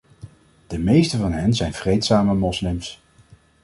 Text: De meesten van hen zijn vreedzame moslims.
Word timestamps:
De 0.67 0.77
meesten 0.79 1.19
van 1.19 1.31
hen 1.31 1.53
zijn 1.53 1.73
vreedzame 1.73 2.33
moslims. 2.33 3.01